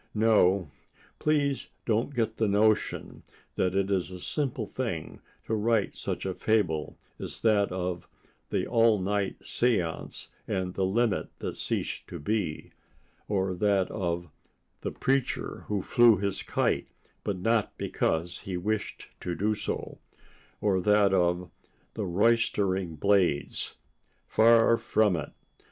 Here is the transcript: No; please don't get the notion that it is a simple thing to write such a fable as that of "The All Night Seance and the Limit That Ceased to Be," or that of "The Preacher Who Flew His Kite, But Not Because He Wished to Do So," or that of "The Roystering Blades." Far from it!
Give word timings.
No; 0.15 0.71
please 1.19 1.67
don't 1.85 2.15
get 2.15 2.37
the 2.37 2.47
notion 2.47 3.21
that 3.53 3.75
it 3.75 3.91
is 3.91 4.09
a 4.09 4.19
simple 4.19 4.65
thing 4.65 5.21
to 5.45 5.53
write 5.53 5.95
such 5.95 6.25
a 6.25 6.33
fable 6.33 6.97
as 7.19 7.43
that 7.43 7.71
of 7.71 8.09
"The 8.49 8.65
All 8.65 8.97
Night 8.97 9.45
Seance 9.45 10.29
and 10.47 10.73
the 10.73 10.87
Limit 10.87 11.29
That 11.37 11.55
Ceased 11.55 12.07
to 12.07 12.17
Be," 12.17 12.71
or 13.27 13.53
that 13.53 13.91
of 13.91 14.31
"The 14.79 14.91
Preacher 14.91 15.65
Who 15.67 15.83
Flew 15.83 16.17
His 16.17 16.41
Kite, 16.41 16.87
But 17.23 17.37
Not 17.37 17.77
Because 17.77 18.39
He 18.39 18.57
Wished 18.57 19.09
to 19.19 19.35
Do 19.35 19.53
So," 19.53 19.99
or 20.59 20.81
that 20.81 21.13
of 21.13 21.51
"The 21.93 22.05
Roystering 22.07 22.95
Blades." 22.95 23.75
Far 24.27 24.77
from 24.77 25.15
it! 25.15 25.29